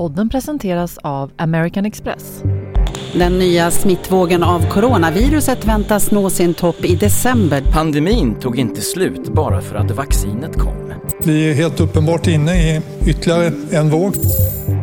Podden 0.00 0.28
presenteras 0.28 0.98
av 0.98 1.30
American 1.36 1.86
Express. 1.86 2.42
Den 3.14 3.38
nya 3.38 3.70
smittvågen 3.70 4.42
av 4.42 4.68
coronaviruset 4.68 5.64
väntas 5.64 6.10
nå 6.10 6.30
sin 6.30 6.54
topp 6.54 6.84
i 6.84 6.96
december. 6.96 7.62
Pandemin 7.72 8.34
tog 8.34 8.58
inte 8.58 8.80
slut 8.80 9.28
bara 9.28 9.60
för 9.60 9.76
att 9.76 9.90
vaccinet 9.90 10.58
kom. 10.58 10.92
Vi 11.24 11.50
är 11.50 11.54
helt 11.54 11.80
uppenbart 11.80 12.26
inne 12.26 12.52
i 12.52 12.82
ytterligare 13.06 13.52
en 13.70 13.90
våg. 13.90 14.14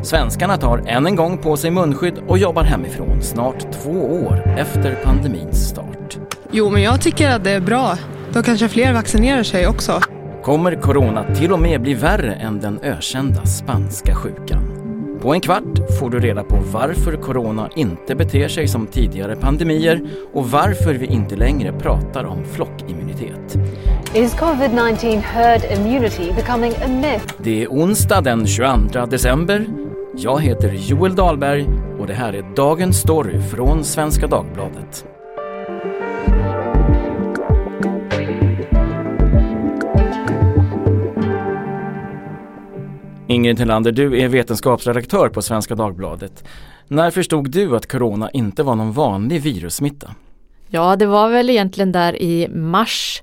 Svenskarna 0.04 0.58
tar 0.58 0.78
än 0.78 1.06
en 1.06 1.16
gång 1.16 1.38
på 1.38 1.58
sig 1.58 1.72
munskydd 1.72 2.18
och 2.28 2.38
jobbar 2.38 2.64
hemifrån 2.64 3.22
snart 3.22 3.74
två 3.74 4.26
år 4.28 4.56
efter 4.58 4.96
pandemins 5.04 5.70
start. 5.70 6.18
Jo, 6.52 6.70
men 6.70 6.82
jag 6.82 7.02
tycker 7.02 7.30
att 7.30 7.44
det 7.44 7.52
är 7.52 7.62
bra. 7.62 7.98
Då 8.34 8.44
kanske 8.44 8.70
fler 8.70 8.94
vaccinerar 8.94 9.44
sig 9.44 9.68
också. 9.68 10.02
Kommer 10.44 10.82
corona 10.82 11.36
till 11.36 11.52
och 11.52 11.60
med 11.60 11.82
bli 11.82 11.94
värre 11.94 12.34
än 12.34 12.60
den 12.60 12.80
ökända 12.84 13.46
spanska 13.46 14.16
sjukan? 14.16 14.77
På 15.28 15.34
en 15.34 15.42
kvart 15.42 16.00
får 16.00 16.10
du 16.10 16.20
reda 16.20 16.44
på 16.44 16.60
varför 16.74 17.16
corona 17.16 17.70
inte 17.76 18.16
beter 18.16 18.48
sig 18.48 18.68
som 18.68 18.88
tidigare 18.88 19.36
pandemier 19.36 20.02
och 20.34 20.50
varför 20.50 20.94
vi 20.94 21.06
inte 21.06 21.36
längre 21.36 21.74
pratar 21.80 22.24
om 22.24 22.46
flockimmunitet. 22.46 23.56
Is 24.14 24.36
COVID-19 24.36 25.20
herd 25.20 25.62
immunity 25.78 26.32
becoming 26.36 26.72
a 26.72 26.88
myth? 26.88 27.34
Det 27.38 27.64
är 27.64 27.68
onsdag 27.68 28.22
den 28.22 28.48
22 28.48 29.06
december. 29.06 29.66
Jag 30.16 30.42
heter 30.42 30.74
Joel 30.74 31.16
Dahlberg 31.16 31.66
och 32.00 32.08
det 32.08 32.14
här 32.14 32.34
är 32.34 32.56
dagens 32.56 32.98
story 32.98 33.42
från 33.42 33.84
Svenska 33.84 34.28
Dagbladet. 34.28 35.17
Ingrid 43.28 43.58
Tillander, 43.58 43.92
du 43.92 44.20
är 44.22 44.28
vetenskapsredaktör 44.28 45.30
på 45.30 45.42
Svenska 45.42 45.76
Dagbladet. 45.76 46.44
När 46.88 47.12
förstod 47.12 47.52
du 47.52 47.76
att 47.76 47.88
corona 47.88 48.32
inte 48.32 48.64
var 48.64 48.76
någon 48.76 48.92
vanlig 48.92 49.42
virussmitta? 49.42 50.16
Ja, 50.68 50.96
det 50.96 51.06
var 51.06 51.30
väl 51.30 51.50
egentligen 51.50 51.92
där 51.92 52.22
i 52.22 52.48
mars 52.48 53.22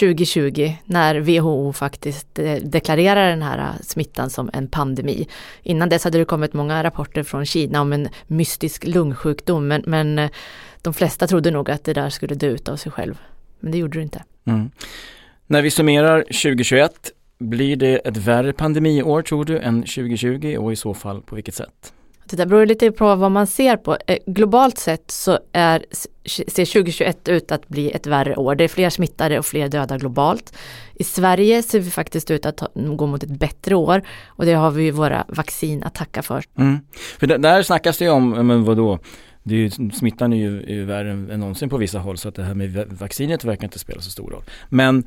2020 0.00 0.72
när 0.84 1.20
WHO 1.20 1.72
faktiskt 1.72 2.38
eh, 2.38 2.54
deklarerade 2.54 3.30
den 3.30 3.42
här 3.42 3.58
eh, 3.58 3.80
smittan 3.82 4.30
som 4.30 4.50
en 4.52 4.68
pandemi. 4.68 5.28
Innan 5.62 5.88
dess 5.88 6.04
hade 6.04 6.18
det 6.18 6.24
kommit 6.24 6.52
många 6.52 6.84
rapporter 6.84 7.22
från 7.22 7.46
Kina 7.46 7.80
om 7.80 7.92
en 7.92 8.08
mystisk 8.26 8.86
lungsjukdom 8.86 9.68
men, 9.68 9.82
men 9.86 10.18
eh, 10.18 10.30
de 10.82 10.94
flesta 10.94 11.26
trodde 11.26 11.50
nog 11.50 11.70
att 11.70 11.84
det 11.84 11.92
där 11.92 12.10
skulle 12.10 12.34
dö 12.34 12.46
ut 12.46 12.68
av 12.68 12.76
sig 12.76 12.92
själv. 12.92 13.18
Men 13.60 13.72
det 13.72 13.78
gjorde 13.78 13.98
det 13.98 14.02
inte. 14.02 14.24
Mm. 14.44 14.70
När 15.46 15.62
vi 15.62 15.70
summerar 15.70 16.20
2021, 16.22 16.92
blir 17.38 17.76
det 17.76 17.96
ett 17.96 18.16
värre 18.16 18.52
pandemiår 18.52 19.22
tror 19.22 19.44
du 19.44 19.58
än 19.58 19.82
2020 19.82 20.56
och 20.60 20.72
i 20.72 20.76
så 20.76 20.94
fall 20.94 21.22
på 21.22 21.34
vilket 21.34 21.54
sätt? 21.54 21.92
Det 22.30 22.46
beror 22.46 22.66
lite 22.66 22.92
på 22.92 23.14
vad 23.14 23.30
man 23.30 23.46
ser 23.46 23.76
på. 23.76 23.96
Eh, 24.06 24.18
globalt 24.26 24.78
sett 24.78 25.10
så 25.10 25.38
är, 25.52 25.84
ser 26.24 26.64
2021 26.64 27.28
ut 27.28 27.52
att 27.52 27.68
bli 27.68 27.90
ett 27.90 28.06
värre 28.06 28.36
år. 28.36 28.54
Det 28.54 28.64
är 28.64 28.68
fler 28.68 28.90
smittade 28.90 29.38
och 29.38 29.46
fler 29.46 29.68
döda 29.68 29.98
globalt. 29.98 30.56
I 30.94 31.04
Sverige 31.04 31.62
ser 31.62 31.80
vi 31.80 31.90
faktiskt 31.90 32.30
ut 32.30 32.46
att 32.46 32.62
gå 32.74 33.06
mot 33.06 33.22
ett 33.22 33.38
bättre 33.38 33.74
år 33.74 34.02
och 34.26 34.46
det 34.46 34.52
har 34.52 34.70
vi 34.70 34.90
våra 34.90 35.24
vaccin 35.28 35.82
att 35.82 35.94
tacka 35.94 36.22
för. 36.22 36.44
Mm. 36.58 36.78
För 37.20 37.26
där 37.26 37.62
snackas 37.62 37.98
det 37.98 38.04
ju 38.04 38.10
om, 38.10 38.30
men 38.30 38.64
vadå, 38.64 38.98
det 39.42 39.54
är 39.54 39.58
ju, 39.58 39.90
smittan 39.90 40.32
är 40.32 40.36
ju, 40.36 40.62
är 40.62 40.74
ju 40.74 40.84
värre 40.84 41.10
än 41.10 41.40
någonsin 41.40 41.68
på 41.68 41.76
vissa 41.76 41.98
håll 41.98 42.18
så 42.18 42.28
att 42.28 42.34
det 42.34 42.42
här 42.42 42.54
med 42.54 42.86
vaccinet 42.88 43.44
verkar 43.44 43.64
inte 43.64 43.78
spela 43.78 44.00
så 44.00 44.10
stor 44.10 44.30
roll. 44.30 44.42
Men 44.68 45.06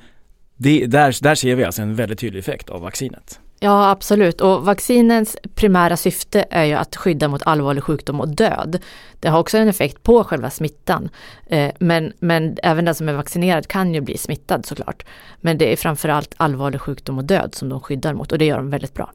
det, 0.61 0.85
där, 0.85 1.23
där 1.23 1.35
ser 1.35 1.55
vi 1.55 1.63
alltså 1.63 1.81
en 1.81 1.95
väldigt 1.95 2.19
tydlig 2.19 2.39
effekt 2.39 2.69
av 2.69 2.81
vaccinet. 2.81 3.39
Ja 3.59 3.89
absolut 3.89 4.41
och 4.41 4.65
vaccinens 4.65 5.37
primära 5.55 5.97
syfte 5.97 6.45
är 6.49 6.63
ju 6.63 6.73
att 6.73 6.95
skydda 6.95 7.27
mot 7.27 7.43
allvarlig 7.43 7.83
sjukdom 7.83 8.19
och 8.19 8.27
död. 8.27 8.79
Det 9.19 9.29
har 9.29 9.39
också 9.39 9.57
en 9.57 9.67
effekt 9.67 10.03
på 10.03 10.23
själva 10.23 10.49
smittan. 10.49 11.09
Eh, 11.47 11.71
men, 11.79 12.13
men 12.19 12.57
även 12.63 12.85
den 12.85 12.95
som 12.95 13.09
är 13.09 13.13
vaccinerad 13.13 13.67
kan 13.67 13.93
ju 13.93 14.01
bli 14.01 14.17
smittad 14.17 14.65
såklart. 14.65 15.05
Men 15.41 15.57
det 15.57 15.73
är 15.73 15.75
framförallt 15.75 16.33
allvarlig 16.37 16.81
sjukdom 16.81 17.17
och 17.17 17.25
död 17.25 17.55
som 17.55 17.69
de 17.69 17.79
skyddar 17.79 18.13
mot 18.13 18.31
och 18.31 18.37
det 18.37 18.45
gör 18.45 18.57
de 18.57 18.69
väldigt 18.69 18.93
bra. 18.93 19.11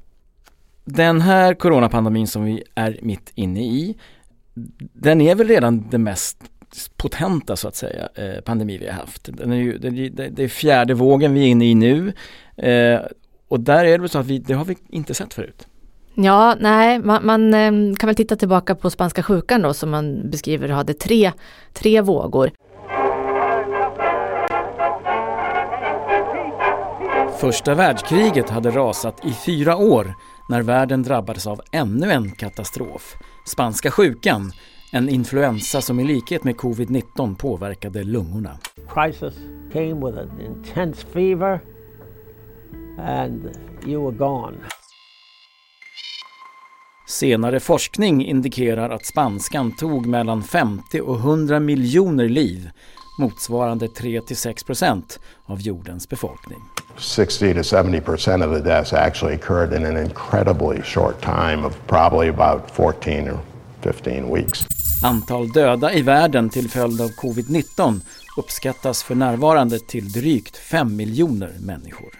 Den 0.84 1.20
här 1.20 1.54
coronapandemin 1.54 2.26
som 2.26 2.44
vi 2.44 2.62
är 2.74 2.98
mitt 3.02 3.32
inne 3.34 3.60
i, 3.60 3.96
den 4.92 5.20
är 5.20 5.34
väl 5.34 5.48
redan 5.48 5.90
det 5.90 5.98
mest 5.98 6.38
potenta 6.96 7.56
så 7.56 7.68
att 7.68 7.76
säga 7.76 8.08
eh, 8.14 8.40
pandemi 8.40 8.78
vi 8.78 8.86
har 8.86 8.94
haft. 8.94 9.28
Den 9.32 9.52
är 9.52 9.56
ju, 9.56 9.78
det, 9.78 9.90
det 10.28 10.44
är 10.44 10.48
fjärde 10.48 10.94
vågen 10.94 11.34
vi 11.34 11.40
är 11.40 11.46
inne 11.46 11.64
i 11.64 11.74
nu 11.74 12.12
eh, 12.56 13.00
och 13.48 13.60
där 13.60 13.84
är 13.84 13.98
det 13.98 14.08
så 14.08 14.18
att 14.18 14.26
vi, 14.26 14.38
det 14.38 14.54
har 14.54 14.64
vi 14.64 14.76
inte 14.88 15.14
sett 15.14 15.34
förut. 15.34 15.66
Ja, 16.14 16.56
nej, 16.60 16.98
man, 16.98 17.26
man, 17.26 17.54
eh, 17.54 17.96
kan 17.96 18.06
väl 18.06 18.14
titta 18.14 18.36
tillbaka 18.36 18.74
på 18.74 18.90
spanska 18.90 19.22
sjukan 19.22 19.62
då 19.62 19.74
som 19.74 19.90
man 19.90 20.30
beskriver 20.30 20.68
hade 20.68 20.94
tre, 20.94 21.32
tre 21.72 22.00
vågor. 22.00 22.50
Första 27.40 27.74
världskriget 27.74 28.50
hade 28.50 28.70
rasat 28.70 29.24
i 29.24 29.32
fyra 29.46 29.76
år 29.76 30.14
när 30.48 30.62
världen 30.62 31.02
drabbades 31.02 31.46
av 31.46 31.60
ännu 31.72 32.12
en 32.12 32.30
katastrof. 32.30 33.14
Spanska 33.46 33.90
sjukan, 33.90 34.52
en 34.96 35.08
influensa 35.08 35.80
som 35.80 36.00
i 36.00 36.04
likhet 36.04 36.44
med 36.44 36.54
covid-19 36.54 37.36
påverkade 37.36 38.04
lungorna. 38.04 38.58
Crisis 38.88 39.34
came 39.72 40.06
with 40.06 40.18
an 40.18 40.40
intense 40.40 41.06
fever 41.12 41.60
and 42.98 43.50
you 43.86 44.04
were 44.04 44.16
gone. 44.16 44.56
Senare 47.08 47.60
forskning 47.60 48.26
indikerar 48.26 48.90
att 48.90 49.06
spanskan 49.06 49.76
tog 49.76 50.06
mellan 50.06 50.42
50 50.42 51.00
och 51.00 51.16
100 51.16 51.60
miljoner 51.60 52.28
liv, 52.28 52.70
motsvarande 53.18 53.86
3-6% 53.86 55.18
av 55.44 55.60
jordens 55.60 56.08
befolkning. 56.08 56.58
60 56.98 57.54
to 57.54 57.62
70 57.62 58.00
percent 58.00 58.44
of 58.44 58.52
the 58.52 58.60
deaths 58.60 58.92
actually 58.92 59.34
occurred 59.34 59.72
in 59.72 59.86
an 59.86 59.96
incredibly 59.96 60.82
short 60.82 61.20
time 61.22 61.66
of 61.66 61.76
probably 61.86 62.28
about 62.28 62.70
14 62.70 63.28
or 63.28 63.38
15 63.82 64.30
weeks. 64.30 64.75
Antal 65.02 65.52
döda 65.52 65.92
i 65.92 66.02
världen 66.02 66.50
till 66.50 66.70
följd 66.70 67.00
av 67.00 67.08
covid-19 67.08 68.00
uppskattas 68.36 69.02
för 69.02 69.14
närvarande 69.14 69.78
till 69.78 70.12
drygt 70.12 70.56
5 70.56 70.96
miljoner 70.96 71.56
människor. 71.60 72.10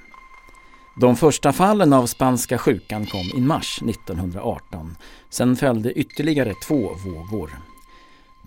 De 1.01 1.17
första 1.17 1.53
fallen 1.53 1.93
av 1.93 2.07
spanska 2.07 2.59
sjukan 2.59 3.07
kom 3.07 3.31
i 3.37 3.41
mars 3.41 3.83
1918. 3.89 4.97
Sen 5.31 5.57
följde 5.57 5.93
ytterligare 5.93 6.55
två 6.67 6.91
vågor. 7.05 7.51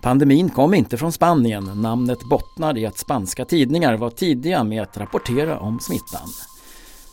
Pandemin 0.02 0.48
kom 0.48 0.74
inte 0.74 0.96
från 0.96 1.12
Spanien. 1.12 1.64
Namnet 1.64 2.28
bottnar 2.30 2.78
i 2.78 2.86
att 2.86 2.98
spanska 2.98 3.44
tidningar 3.44 3.96
var 3.96 4.10
tidiga 4.10 4.64
med 4.64 4.82
att 4.82 4.96
rapportera 4.96 5.60
om 5.60 5.80
smittan. 5.80 6.28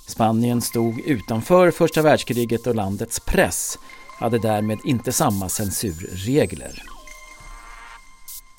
Spanien 0.07 0.61
stod 0.61 0.99
utanför 0.99 1.71
första 1.71 2.01
världskriget 2.01 2.67
och 2.67 2.75
landets 2.75 3.19
press 3.19 3.79
hade 4.19 4.39
därmed 4.39 4.79
inte 4.83 5.11
samma 5.11 5.49
censurregler. 5.49 6.96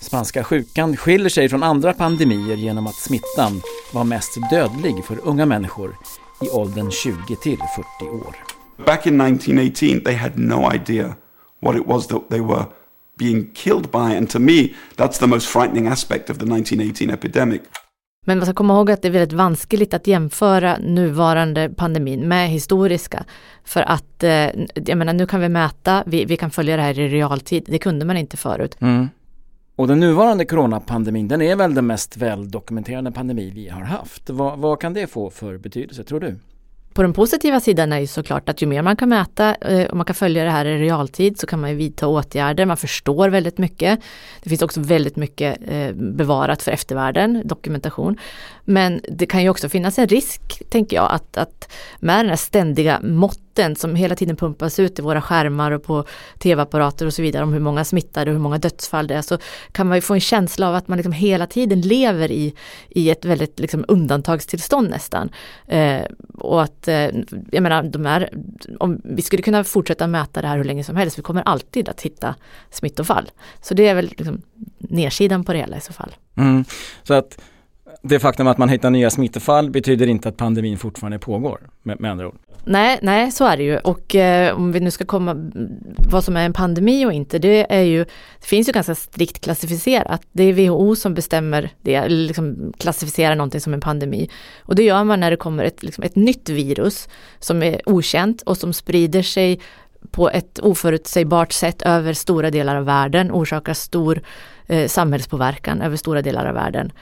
Spanska 0.00 0.44
sjukan 0.44 0.96
skiljer 0.96 1.28
sig 1.28 1.48
från 1.48 1.62
andra 1.62 1.92
pandemier 1.92 2.56
genom 2.56 2.86
att 2.86 2.94
smittan 2.94 3.60
var 3.92 4.04
mest 4.04 4.50
dödlig 4.50 5.04
för 5.04 5.18
unga 5.24 5.46
människor 5.46 5.96
i 6.40 6.50
åldern 6.50 6.90
20 6.90 7.36
till 7.42 7.58
40 8.00 8.10
år. 8.10 8.36
Back 8.86 9.06
in 9.06 9.20
1918 9.20 10.00
they 10.04 10.14
had 10.14 10.32
no 10.38 10.72
idea 10.74 11.14
what 11.60 11.76
it 11.76 11.86
was 11.86 12.06
that 12.06 12.28
they 12.30 12.40
were 12.40 12.64
being 13.18 13.50
killed 13.54 13.90
by 13.90 14.16
and 14.16 14.30
to 14.30 14.38
me 14.38 14.68
that's 14.96 15.18
the 15.20 15.26
most 15.26 15.46
frightening 15.46 15.86
aspect 15.86 16.30
of 16.30 16.38
the 16.38 16.44
1918 16.44 17.10
epidemic. 17.10 17.60
Men 18.26 18.38
man 18.38 18.46
ska 18.46 18.54
komma 18.54 18.74
ihåg 18.74 18.90
att 18.90 19.02
det 19.02 19.08
är 19.08 19.12
väldigt 19.12 19.32
vanskligt 19.32 19.94
att 19.94 20.06
jämföra 20.06 20.78
nuvarande 20.78 21.70
pandemin 21.76 22.28
med 22.28 22.48
historiska. 22.48 23.24
För 23.64 23.82
att, 23.82 24.24
eh, 24.24 24.30
jag 24.74 24.98
menar 24.98 25.12
nu 25.12 25.26
kan 25.26 25.40
vi 25.40 25.48
mäta, 25.48 26.02
vi, 26.06 26.24
vi 26.24 26.36
kan 26.36 26.50
följa 26.50 26.76
det 26.76 26.82
här 26.82 26.98
i 26.98 27.08
realtid, 27.08 27.64
det 27.68 27.78
kunde 27.78 28.04
man 28.04 28.16
inte 28.16 28.36
förut. 28.36 28.76
Mm. 28.80 29.08
Och 29.78 29.88
den 29.88 30.00
nuvarande 30.00 30.44
coronapandemin, 30.44 31.28
den 31.28 31.42
är 31.42 31.56
väl 31.56 31.74
den 31.74 31.86
mest 31.86 32.16
väldokumenterade 32.16 33.12
pandemi 33.12 33.52
vi 33.54 33.68
har 33.68 33.80
haft. 33.80 34.30
Vad, 34.30 34.58
vad 34.58 34.80
kan 34.80 34.94
det 34.94 35.06
få 35.06 35.30
för 35.30 35.58
betydelse, 35.58 36.04
tror 36.04 36.20
du? 36.20 36.36
På 36.92 37.02
den 37.02 37.12
positiva 37.12 37.60
sidan 37.60 37.92
är 37.92 37.98
ju 37.98 38.06
såklart 38.06 38.48
att 38.48 38.62
ju 38.62 38.66
mer 38.66 38.82
man 38.82 38.96
kan 38.96 39.08
mäta 39.08 39.54
eh, 39.54 39.90
och 39.90 39.96
man 39.96 40.06
kan 40.06 40.14
följa 40.14 40.44
det 40.44 40.50
här 40.50 40.64
i 40.64 40.78
realtid 40.78 41.38
så 41.40 41.46
kan 41.46 41.60
man 41.60 41.70
ju 41.70 41.76
vidta 41.76 42.06
åtgärder, 42.06 42.66
man 42.66 42.76
förstår 42.76 43.28
väldigt 43.28 43.58
mycket. 43.58 44.00
Det 44.42 44.48
finns 44.48 44.62
också 44.62 44.80
väldigt 44.80 45.16
mycket 45.16 45.58
eh, 45.68 45.92
bevarat 45.92 46.62
för 46.62 46.72
eftervärlden, 46.72 47.42
dokumentation. 47.44 48.18
Men 48.64 49.00
det 49.08 49.26
kan 49.26 49.42
ju 49.42 49.48
också 49.48 49.68
finnas 49.68 49.98
en 49.98 50.06
risk, 50.06 50.62
tänker 50.70 50.96
jag, 50.96 51.12
att, 51.12 51.36
att 51.36 51.72
med 52.00 52.18
den 52.18 52.28
här 52.28 52.36
ständiga 52.36 53.00
mått 53.02 53.47
content 53.58 53.78
som 53.78 53.94
hela 53.94 54.14
tiden 54.14 54.36
pumpas 54.36 54.78
ut 54.78 54.98
i 54.98 55.02
våra 55.02 55.20
skärmar 55.20 55.70
och 55.70 55.82
på 55.82 56.04
tv-apparater 56.38 57.06
och 57.06 57.14
så 57.14 57.22
vidare 57.22 57.42
om 57.42 57.52
hur 57.52 57.60
många 57.60 57.84
smittade 57.84 58.30
och 58.30 58.34
hur 58.34 58.42
många 58.42 58.58
dödsfall 58.58 59.06
det 59.06 59.14
är 59.14 59.22
så 59.22 59.38
kan 59.72 59.86
man 59.86 59.96
ju 59.96 60.00
få 60.00 60.14
en 60.14 60.20
känsla 60.20 60.68
av 60.68 60.74
att 60.74 60.88
man 60.88 60.98
liksom 60.98 61.12
hela 61.12 61.46
tiden 61.46 61.80
lever 61.80 62.30
i, 62.30 62.54
i 62.88 63.10
ett 63.10 63.24
väldigt 63.24 63.58
liksom 63.58 63.84
undantagstillstånd 63.88 64.90
nästan. 64.90 65.30
Eh, 65.66 66.02
och 66.38 66.62
att, 66.62 66.88
eh, 66.88 67.10
jag 67.50 67.62
menar, 67.62 67.82
de 67.82 68.06
här, 68.06 68.30
om 68.80 69.00
vi 69.04 69.22
skulle 69.22 69.42
kunna 69.42 69.64
fortsätta 69.64 70.06
mäta 70.06 70.42
det 70.42 70.48
här 70.48 70.56
hur 70.56 70.64
länge 70.64 70.84
som 70.84 70.96
helst, 70.96 71.18
vi 71.18 71.22
kommer 71.22 71.42
alltid 71.42 71.88
att 71.88 72.00
hitta 72.00 72.34
smittofall. 72.70 73.30
Så 73.60 73.74
det 73.74 73.88
är 73.88 73.94
väl 73.94 74.08
liksom 74.18 74.42
nedsidan 74.78 75.44
på 75.44 75.52
det 75.52 75.58
hela 75.58 75.76
i 75.76 75.80
så 75.80 75.92
fall. 75.92 76.14
Mm. 76.36 76.64
Så 77.02 77.14
att 77.14 77.38
det 78.02 78.18
faktum 78.18 78.46
att 78.46 78.58
man 78.58 78.68
hittar 78.68 78.90
nya 78.90 79.10
smittofall 79.10 79.70
betyder 79.70 80.06
inte 80.06 80.28
att 80.28 80.36
pandemin 80.36 80.78
fortfarande 80.78 81.18
pågår 81.18 81.60
med, 81.82 82.00
med 82.00 82.10
andra 82.10 82.28
ord. 82.28 82.38
Nej, 82.64 82.98
nej, 83.02 83.32
så 83.32 83.44
är 83.44 83.56
det 83.56 83.62
ju. 83.62 83.78
Och 83.78 84.14
eh, 84.14 84.56
om 84.56 84.72
vi 84.72 84.80
nu 84.80 84.90
ska 84.90 85.04
komma, 85.04 85.50
vad 86.10 86.24
som 86.24 86.36
är 86.36 86.44
en 86.44 86.52
pandemi 86.52 87.06
och 87.06 87.12
inte, 87.12 87.38
det 87.38 87.72
är 87.74 87.82
ju, 87.82 88.04
det 88.40 88.46
finns 88.46 88.68
ju 88.68 88.72
ganska 88.72 88.94
strikt 88.94 89.40
klassificerat. 89.40 90.22
Det 90.32 90.42
är 90.42 90.52
WHO 90.52 90.96
som 90.96 91.14
bestämmer 91.14 91.70
det, 91.82 92.08
liksom 92.08 92.72
klassificerar 92.78 93.34
någonting 93.34 93.60
som 93.60 93.74
en 93.74 93.80
pandemi. 93.80 94.30
Och 94.60 94.74
det 94.74 94.82
gör 94.82 95.04
man 95.04 95.20
när 95.20 95.30
det 95.30 95.36
kommer 95.36 95.64
ett, 95.64 95.82
liksom 95.82 96.04
ett 96.04 96.16
nytt 96.16 96.48
virus 96.48 97.08
som 97.38 97.62
är 97.62 97.80
okänt 97.86 98.42
och 98.42 98.56
som 98.56 98.72
sprider 98.72 99.22
sig 99.22 99.60
på 100.10 100.30
ett 100.30 100.58
oförutsägbart 100.58 101.52
sätt 101.52 101.82
över 101.82 102.12
stora 102.12 102.50
delar 102.50 102.76
av 102.76 102.84
världen, 102.84 103.32
orsakar 103.32 103.74
stor 103.74 104.20
eh, 104.66 104.88
samhällspåverkan 104.88 105.82
över 105.82 105.96
stora 105.96 106.22
delar 106.22 106.46
av 106.46 106.54
världen. 106.54 106.92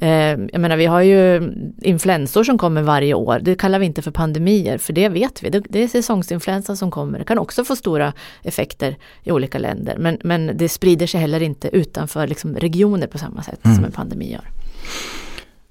Eh, 0.00 0.10
jag 0.52 0.60
menar 0.60 0.76
vi 0.76 0.86
har 0.86 1.00
ju 1.00 1.52
influensor 1.82 2.44
som 2.44 2.58
kommer 2.58 2.82
varje 2.82 3.14
år. 3.14 3.38
Det 3.42 3.54
kallar 3.54 3.78
vi 3.78 3.86
inte 3.86 4.02
för 4.02 4.10
pandemier 4.10 4.78
för 4.78 4.92
det 4.92 5.08
vet 5.08 5.42
vi. 5.42 5.50
Det, 5.50 5.82
är 5.82 5.88
säsongsinfluensa 5.88 6.76
som 6.76 6.90
kommer. 6.90 7.18
Det 7.18 7.24
kan 7.24 7.38
också 7.38 7.64
få 7.64 7.76
stora 7.76 8.12
effekter 8.42 8.96
i 9.24 9.32
olika 9.32 9.58
länder. 9.58 9.96
Men, 9.98 10.18
men 10.24 10.56
det 10.56 10.68
sprider 10.68 11.06
sig 11.06 11.20
heller 11.20 11.42
inte 11.42 11.76
utanför 11.76 12.26
liksom 12.26 12.56
regioner 12.56 13.06
på 13.06 13.18
samma 13.18 13.42
sätt 13.42 13.64
mm. 13.64 13.76
som 13.76 13.84
en 13.84 13.92
pandemi 13.92 14.32
gör. 14.32 14.44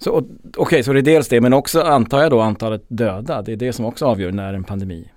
Okej, 0.07 0.27
okay, 0.57 0.83
så 0.83 0.93
det 0.93 0.99
är 0.99 1.01
dels 1.01 1.27
det 1.27 1.41
men 1.41 1.53
också 1.53 1.81
antar 1.81 2.21
jag 2.21 2.31
då 2.31 2.39
antalet 2.39 2.83
döda. 2.87 3.41
Det 3.41 3.51
är 3.51 3.55
det 3.55 3.73
som 3.73 3.85
också 3.85 4.05
avgör 4.05 4.31
när 4.31 4.53
en 4.53 4.63
pandemi 4.63 5.11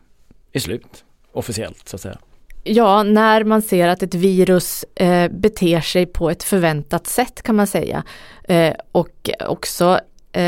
är 0.53 0.61
slut 0.61 1.05
officiellt 1.33 1.89
så 1.89 1.97
att 1.97 2.01
säga. 2.01 2.19
Ja, 2.65 3.03
när 3.03 3.45
man 3.45 3.63
ser 3.63 3.89
att 3.89 4.03
ett 4.03 4.15
virus 4.15 4.85
eh, 4.95 5.29
beter 5.31 5.81
sig 5.81 6.07
på 6.07 6.31
ett 6.31 6.43
förväntat 6.43 7.07
sätt 7.07 7.43
kan 7.43 7.57
man 7.57 7.67
säga. 7.67 8.05
Eh, 8.45 8.73
och 8.93 9.31
också, 9.47 10.01
eh, 10.33 10.43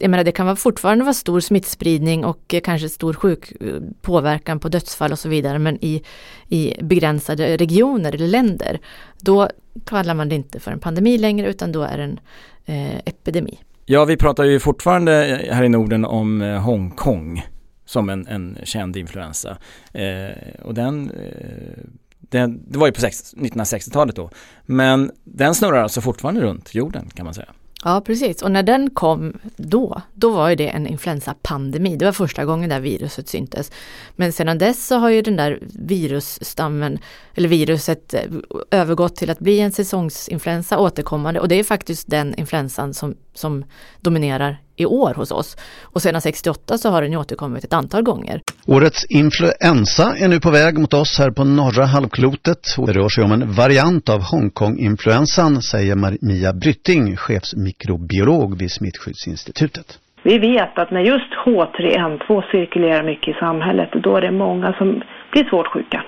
jag 0.00 0.10
menar 0.10 0.24
det 0.24 0.32
kan 0.32 0.46
vara 0.46 0.56
fortfarande 0.56 1.04
vara 1.04 1.14
stor 1.14 1.40
smittspridning 1.40 2.24
och 2.24 2.54
eh, 2.54 2.60
kanske 2.60 2.88
stor 2.88 3.14
sjuk 3.14 3.52
eh, 3.60 3.74
påverkan 4.00 4.60
på 4.60 4.68
dödsfall 4.68 5.12
och 5.12 5.18
så 5.18 5.28
vidare 5.28 5.58
men 5.58 5.84
i, 5.84 6.02
i 6.48 6.74
begränsade 6.82 7.56
regioner 7.56 8.14
eller 8.14 8.28
länder. 8.28 8.78
Då 9.20 9.48
kallar 9.86 10.14
man 10.14 10.28
det 10.28 10.34
inte 10.34 10.60
för 10.60 10.72
en 10.72 10.80
pandemi 10.80 11.18
längre 11.18 11.48
utan 11.48 11.72
då 11.72 11.82
är 11.82 11.96
det 11.98 12.04
en 12.04 12.20
eh, 12.66 12.96
epidemi. 12.96 13.58
Ja, 13.86 14.04
vi 14.04 14.16
pratar 14.16 14.44
ju 14.44 14.60
fortfarande 14.60 15.26
eh, 15.26 15.54
här 15.54 15.64
i 15.64 15.68
Norden 15.68 16.04
om 16.04 16.40
Hongkong 16.40 17.42
som 17.86 18.08
en, 18.08 18.26
en 18.26 18.58
känd 18.64 18.96
influensa. 18.96 19.58
Eh, 19.92 20.60
och 20.62 20.74
den, 20.74 21.10
eh, 21.10 21.84
den, 22.20 22.62
det 22.68 22.78
var 22.78 22.86
ju 22.86 22.92
på 22.92 23.00
1960-talet 23.00 24.16
då. 24.16 24.30
Men 24.62 25.10
den 25.24 25.54
snurrar 25.54 25.82
alltså 25.82 26.00
fortfarande 26.00 26.40
runt 26.40 26.74
jorden 26.74 27.10
kan 27.14 27.24
man 27.24 27.34
säga. 27.34 27.48
Ja 27.84 28.00
precis 28.00 28.42
och 28.42 28.50
när 28.50 28.62
den 28.62 28.90
kom 28.90 29.38
då, 29.56 30.02
då 30.14 30.30
var 30.30 30.48
ju 30.48 30.56
det 30.56 30.68
en 30.68 30.86
influensapandemi. 30.86 31.96
Det 31.96 32.04
var 32.04 32.12
första 32.12 32.44
gången 32.44 32.68
det 32.68 32.74
här 32.74 32.82
viruset 32.82 33.28
syntes. 33.28 33.72
Men 34.16 34.32
sedan 34.32 34.58
dess 34.58 34.86
så 34.86 34.96
har 34.96 35.10
ju 35.10 35.22
den 35.22 35.36
där 35.36 35.58
virusstammen, 35.74 36.98
eller 37.34 37.48
viruset 37.48 38.14
eh, 38.14 38.22
övergått 38.70 39.16
till 39.16 39.30
att 39.30 39.38
bli 39.38 39.60
en 39.60 39.72
säsongsinfluensa 39.72 40.78
återkommande 40.78 41.40
och 41.40 41.48
det 41.48 41.54
är 41.54 41.64
faktiskt 41.64 42.10
den 42.10 42.34
influensan 42.34 42.94
som, 42.94 43.16
som 43.34 43.64
dominerar 44.00 44.58
i 44.76 44.86
år 44.86 45.14
hos 45.14 45.30
oss. 45.30 45.56
Och 45.82 46.02
sedan 46.02 46.20
68 46.20 46.78
så 46.78 46.90
har 46.90 47.02
den 47.02 47.16
återkommit 47.16 47.64
ett 47.64 47.72
antal 47.72 48.02
gånger. 48.02 48.40
Årets 48.66 49.04
influensa 49.04 50.14
är 50.16 50.28
nu 50.28 50.40
på 50.40 50.50
väg 50.50 50.78
mot 50.78 50.94
oss 50.94 51.18
här 51.18 51.30
på 51.30 51.44
norra 51.44 51.84
halvklotet. 51.84 52.60
Det 52.86 52.92
rör 52.92 53.08
sig 53.08 53.24
om 53.24 53.32
en 53.32 53.52
variant 53.52 54.08
av 54.08 54.20
Hongkong-influensan, 54.20 55.62
säger 55.62 55.96
Mia 56.26 56.52
Brytting, 56.52 57.16
chefsmikrobiolog 57.16 58.58
vid 58.58 58.70
Smittskyddsinstitutet. 58.70 59.98
Vi 60.22 60.38
vet 60.38 60.78
att 60.78 60.90
när 60.90 61.00
just 61.00 61.32
H3N2 61.46 62.50
cirkulerar 62.50 63.02
mycket 63.02 63.28
i 63.28 63.38
samhället, 63.40 63.90
då 64.02 64.16
är 64.16 64.20
det 64.20 64.32
många 64.32 64.72
som 64.72 65.02
blir 65.32 65.44
svårt 65.50 65.66
sjuka. 65.66 66.04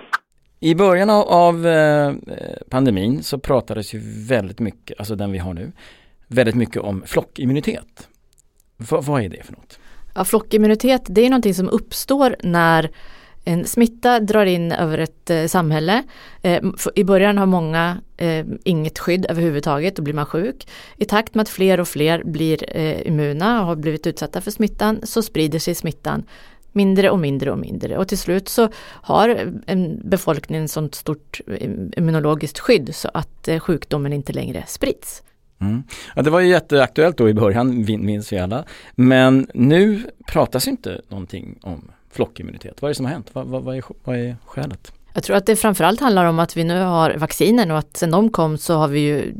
I 0.60 0.74
början 0.74 1.10
av 1.10 1.66
eh, 1.66 2.12
pandemin 2.70 3.22
så 3.22 3.38
pratades 3.38 3.94
ju 3.94 4.00
väldigt 4.28 4.60
mycket, 4.60 4.98
alltså 4.98 5.14
den 5.14 5.32
vi 5.32 5.38
har 5.38 5.54
nu, 5.54 5.72
väldigt 6.28 6.54
mycket 6.54 6.82
om 6.82 7.02
flockimmunitet. 7.06 8.08
V 8.78 8.96
vad 9.02 9.22
är 9.22 9.28
det 9.28 9.42
för 9.42 9.52
något? 9.52 9.78
Ja, 10.14 10.24
flockimmunitet 10.24 11.02
det 11.06 11.26
är 11.26 11.30
någonting 11.30 11.54
som 11.54 11.68
uppstår 11.68 12.36
när 12.42 12.90
en 13.44 13.64
smitta 13.64 14.20
drar 14.20 14.46
in 14.46 14.72
över 14.72 14.98
ett 14.98 15.30
eh, 15.30 15.46
samhälle. 15.46 16.02
Eh, 16.42 16.62
I 16.94 17.04
början 17.04 17.38
har 17.38 17.46
många 17.46 18.00
eh, 18.16 18.46
inget 18.64 18.98
skydd 18.98 19.26
överhuvudtaget, 19.28 19.96
då 19.96 20.02
blir 20.02 20.14
man 20.14 20.26
sjuk. 20.26 20.68
I 20.96 21.04
takt 21.04 21.34
med 21.34 21.42
att 21.42 21.48
fler 21.48 21.80
och 21.80 21.88
fler 21.88 22.22
blir 22.24 22.76
eh, 22.76 23.06
immuna 23.06 23.60
och 23.60 23.66
har 23.66 23.76
blivit 23.76 24.06
utsatta 24.06 24.40
för 24.40 24.50
smittan 24.50 25.00
så 25.02 25.22
sprider 25.22 25.58
sig 25.58 25.74
smittan 25.74 26.24
mindre 26.72 27.10
och 27.10 27.18
mindre 27.18 27.50
och 27.50 27.58
mindre 27.58 27.98
och 27.98 28.08
till 28.08 28.18
slut 28.18 28.48
så 28.48 28.68
har 28.84 29.52
en 29.66 30.00
befolkning 30.04 30.68
sånt 30.68 30.94
stort 30.94 31.40
eh, 31.46 31.70
immunologiskt 31.96 32.58
skydd 32.58 32.94
så 32.94 33.10
att 33.14 33.48
eh, 33.48 33.58
sjukdomen 33.58 34.12
inte 34.12 34.32
längre 34.32 34.64
sprids. 34.66 35.22
Mm. 35.60 35.82
Ja, 36.16 36.22
det 36.22 36.30
var 36.30 36.40
ju 36.40 36.48
jätteaktuellt 36.48 37.16
då 37.16 37.28
i 37.28 37.34
början, 37.34 37.86
minns 37.86 38.32
vi 38.32 38.38
alla. 38.38 38.64
Men 38.94 39.50
nu 39.54 40.02
pratas 40.26 40.68
inte 40.68 41.00
någonting 41.08 41.58
om 41.62 41.90
flockimmunitet. 42.10 42.82
Vad 42.82 42.88
är 42.88 42.90
det 42.90 42.96
som 42.96 43.06
har 43.06 43.12
hänt? 43.12 43.30
Vad, 43.32 43.46
vad, 43.46 43.62
vad, 43.62 43.76
är, 43.76 43.84
vad 44.04 44.16
är 44.16 44.36
skälet? 44.46 44.92
Jag 45.12 45.24
tror 45.24 45.36
att 45.36 45.46
det 45.46 45.56
framförallt 45.56 46.00
handlar 46.00 46.24
om 46.24 46.38
att 46.38 46.56
vi 46.56 46.64
nu 46.64 46.80
har 46.80 47.14
vaccinen 47.14 47.70
och 47.70 47.78
att 47.78 47.96
sen 47.96 48.10
de 48.10 48.30
kom 48.30 48.58
så 48.58 48.74
har 48.74 48.88
vi 48.88 49.00
ju 49.00 49.34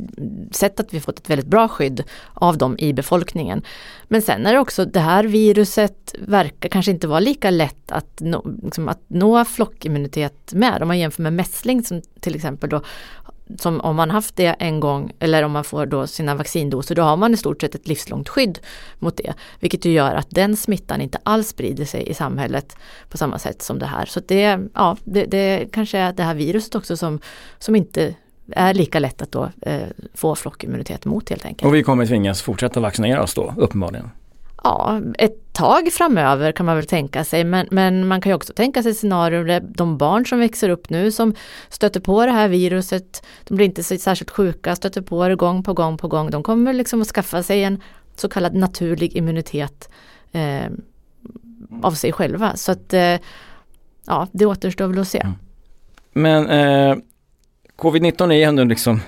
sett 0.51 0.81
att 0.81 0.95
vi 0.95 1.01
fått 1.01 1.19
ett 1.19 1.31
väldigt 1.31 1.47
bra 1.47 1.69
skydd 1.69 2.05
av 2.35 2.59
dem 2.59 2.77
i 2.79 2.93
befolkningen. 2.93 3.63
Men 4.05 4.23
sen 4.23 4.47
är 4.47 4.53
det 4.53 4.59
också 4.59 4.85
det 4.85 5.01
här 5.01 5.25
viruset 5.25 6.15
verkar 6.19 6.69
kanske 6.69 6.91
inte 6.91 7.07
vara 7.07 7.21
lika 7.21 7.51
lätt 7.51 7.93
att 7.93 8.21
nå, 8.21 8.47
liksom 8.63 8.89
att 8.89 9.01
nå 9.07 9.45
flockimmunitet 9.45 10.53
med. 10.53 10.83
Om 10.83 10.89
man 10.89 10.99
jämför 10.99 11.23
med 11.23 11.33
mässling 11.33 11.83
som 11.83 12.03
till 12.21 12.35
exempel 12.35 12.71
då 12.71 12.83
som 13.59 13.81
om 13.81 13.97
man 13.97 14.11
haft 14.11 14.37
det 14.37 14.57
en 14.59 14.81
gång 14.81 15.13
eller 15.19 15.43
om 15.43 15.53
man 15.53 15.65
får 15.65 15.87
då 15.87 16.07
sina 16.07 16.35
vaccindoser 16.35 16.95
då 16.95 17.03
har 17.03 17.17
man 17.17 17.35
i 17.35 17.37
stort 17.37 17.61
sett 17.61 17.75
ett 17.75 17.89
livslångt 17.89 18.29
skydd 18.29 18.59
mot 18.99 19.17
det. 19.17 19.35
Vilket 19.61 19.85
ju 19.85 19.93
gör 19.93 20.15
att 20.15 20.31
den 20.31 20.57
smittan 20.57 21.01
inte 21.01 21.19
alls 21.23 21.49
sprider 21.49 21.85
sig 21.85 22.09
i 22.09 22.15
samhället 22.15 22.77
på 23.09 23.19
samma 23.19 23.39
sätt 23.39 23.63
som 23.63 23.79
det 23.79 23.87
här. 23.87 24.07
Så 24.07 24.21
det, 24.29 24.59
ja, 24.75 24.97
det, 25.05 25.25
det 25.25 25.73
kanske 25.73 25.99
är 25.99 26.13
det 26.13 26.23
här 26.23 26.35
viruset 26.35 26.75
också 26.75 26.97
som, 26.97 27.21
som 27.59 27.77
inte 27.77 28.15
är 28.53 28.75
lika 28.75 28.99
lätt 28.99 29.23
att 29.23 29.33
då 29.33 29.51
eh, 29.63 29.83
få 30.15 30.35
flockimmunitet 30.35 31.05
mot 31.05 31.31
helt 31.31 31.45
enkelt. 31.45 31.67
Och 31.67 31.75
vi 31.75 31.83
kommer 31.83 32.07
tvingas 32.07 32.43
fortsätta 32.43 32.81
vaccinera 32.81 33.23
oss 33.23 33.35
då, 33.35 33.55
uppenbarligen? 33.57 34.11
Ja, 34.69 35.01
ett 35.19 35.53
tag 35.53 35.93
framöver 35.93 36.53
kan 36.53 36.67
man 36.67 36.77
väl 36.77 36.87
tänka 36.87 37.25
sig 37.25 37.45
men, 37.45 37.69
men 37.71 38.07
man 38.07 38.21
kan 38.21 38.31
ju 38.31 38.37
också 38.37 38.53
tänka 38.53 38.83
sig 38.83 38.95
scenarier 38.95 39.45
där 39.45 39.61
de 39.61 39.99
barn 39.99 40.27
som 40.27 40.39
växer 40.39 40.69
upp 40.69 40.91
nu 40.91 41.13
som 41.13 41.35
stöter 41.69 42.01
på 42.01 42.27
det 42.27 42.33
här 42.33 42.49
viruset, 42.49 43.27
de 43.45 43.55
blir 43.55 43.67
inte 43.67 43.83
särskilt 43.83 44.31
sjuka, 44.31 44.77
stöter 44.77 45.03
på 45.03 45.29
det 45.29 45.37
gång 45.37 45.63
på 45.63 45.73
gång 45.73 45.99
på 45.99 46.09
gång. 46.09 46.31
De 46.31 46.43
kommer 46.43 46.73
liksom 46.73 47.03
att 47.03 47.09
skaffa 47.09 47.43
sig 47.43 47.65
en 47.65 47.83
så 48.17 48.29
kallad 48.29 48.55
naturlig 48.55 49.17
immunitet 49.17 49.89
eh, 50.33 50.71
av 51.83 51.93
sig 51.93 52.13
själva. 52.13 52.57
Så 52.57 52.73
att 52.73 52.93
eh, 52.95 53.17
ja, 54.07 54.27
det 54.33 54.47
återstår 54.47 54.87
väl 54.87 54.99
att 54.99 55.09
se. 55.09 55.19
Mm. 55.19 55.35
Men 56.13 56.47
eh, 56.47 56.97
covid-19 57.77 58.33
är 58.33 58.49
ändå 58.49 58.65
liksom 58.65 59.01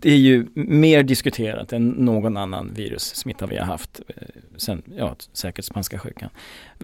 det 0.00 0.10
är 0.10 0.16
ju 0.16 0.46
mer 0.54 1.02
diskuterat 1.02 1.72
än 1.72 1.88
någon 1.88 2.36
annan 2.36 2.74
virussmitta 2.74 3.46
vi 3.46 3.56
har 3.56 3.66
haft 3.66 4.00
eh, 4.08 4.22
sen, 4.56 4.82
ja 4.96 5.16
säkert 5.32 5.64
spanska 5.64 5.98
sjukan. 5.98 6.30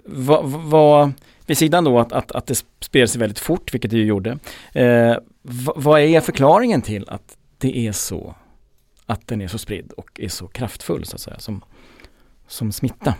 Vad, 0.04 0.50
va, 0.50 1.12
vid 1.46 1.58
sidan 1.58 1.84
då 1.84 1.98
att, 1.98 2.12
att, 2.12 2.32
att 2.32 2.46
det 2.46 2.64
spred 2.80 3.10
sig 3.10 3.20
väldigt 3.20 3.38
fort, 3.38 3.74
vilket 3.74 3.90
det 3.90 3.96
ju 3.96 4.04
gjorde. 4.04 4.38
Eh, 4.72 5.16
vad, 5.42 5.82
vad 5.82 6.00
är 6.00 6.20
förklaringen 6.20 6.82
till 6.82 7.08
att 7.08 7.36
det 7.58 7.86
är 7.86 7.92
så, 7.92 8.34
att 9.06 9.26
den 9.26 9.42
är 9.42 9.48
så 9.48 9.58
spridd 9.58 9.92
och 9.92 10.20
är 10.20 10.28
så 10.28 10.46
kraftfull 10.46 11.04
så 11.04 11.16
att 11.16 11.20
säga, 11.20 11.38
som, 11.38 11.64
som 12.46 12.72
smitta? 12.72 13.14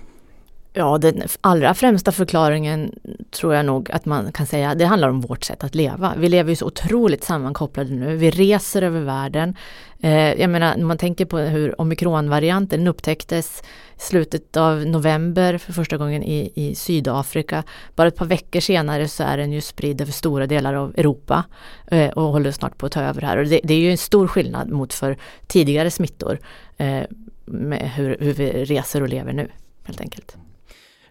Ja, 0.73 0.99
den 0.99 1.23
allra 1.41 1.75
främsta 1.75 2.13
förklaringen 2.13 2.95
tror 3.31 3.55
jag 3.55 3.67
nog 3.67 3.91
att 3.91 4.05
man 4.05 4.33
kan 4.33 4.47
säga, 4.47 4.75
det 4.75 4.85
handlar 4.85 5.09
om 5.09 5.21
vårt 5.21 5.45
sätt 5.45 5.65
att 5.65 5.75
leva. 5.75 6.15
Vi 6.17 6.29
lever 6.29 6.51
ju 6.51 6.57
så 6.57 6.67
otroligt 6.67 7.25
sammankopplade 7.25 7.91
nu. 7.91 8.17
Vi 8.17 8.31
reser 8.31 8.83
över 8.83 9.01
världen. 9.01 9.57
Eh, 10.01 10.41
jag 10.41 10.51
menar, 10.51 10.77
man 10.77 10.99
tänker 10.99 11.25
på 11.25 11.39
hur 11.39 11.81
omikronvarianten 11.81 12.87
upptäcktes 12.87 13.63
i 13.97 14.01
slutet 14.01 14.57
av 14.57 14.87
november 14.87 15.59
för 15.59 15.73
första 15.73 15.97
gången 15.97 16.23
i, 16.23 16.53
i 16.55 16.75
Sydafrika. 16.75 17.63
Bara 17.95 18.09
ett 18.09 18.17
par 18.17 18.27
veckor 18.27 18.61
senare 18.61 19.09
så 19.09 19.23
är 19.23 19.37
den 19.37 19.53
ju 19.53 19.61
spridd 19.61 20.01
över 20.01 20.13
stora 20.13 20.47
delar 20.47 20.75
av 20.75 20.95
Europa 20.97 21.45
eh, 21.87 22.11
och 22.11 22.23
håller 22.23 22.53
snart 22.53 22.79
på 22.79 22.87
att 22.87 22.93
ta 22.93 23.03
över 23.03 23.23
här. 23.23 23.37
Och 23.37 23.47
det, 23.47 23.61
det, 23.65 23.75
är 23.75 23.79
ju 23.79 23.91
en 23.91 23.99
stor 23.99 24.27
skillnad 24.27 24.69
mot 24.69 24.93
för 24.93 25.17
tidigare 25.47 25.91
smittor 25.91 26.39
eh, 26.77 27.03
med 27.45 27.91
hur, 27.91 28.17
hur 28.21 28.33
vi 28.33 28.65
reser 28.65 29.03
och 29.03 29.09
lever 29.09 29.33
nu 29.33 29.49
helt 29.85 30.01
enkelt. 30.01 30.37